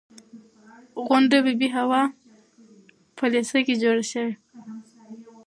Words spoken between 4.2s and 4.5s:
وه.